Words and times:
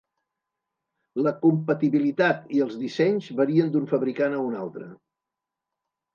La 1.27 1.33
compatibilitat 1.43 2.47
i 2.57 2.63
els 2.67 2.79
dissenys 2.85 3.29
varien 3.43 3.71
d'un 3.77 3.87
fabricant 3.93 4.41
a 4.41 4.43
un 4.49 4.59
altre. 4.65 4.91